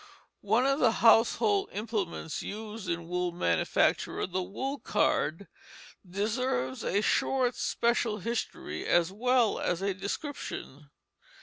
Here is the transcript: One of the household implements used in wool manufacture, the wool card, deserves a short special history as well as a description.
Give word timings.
One 0.41 0.65
of 0.65 0.79
the 0.79 0.93
household 0.93 1.69
implements 1.73 2.41
used 2.41 2.89
in 2.89 3.07
wool 3.07 3.31
manufacture, 3.31 4.25
the 4.25 4.41
wool 4.41 4.79
card, 4.79 5.47
deserves 6.09 6.83
a 6.83 7.01
short 7.01 7.53
special 7.55 8.17
history 8.17 8.83
as 8.87 9.11
well 9.11 9.59
as 9.59 9.83
a 9.83 9.93
description. 9.93 10.89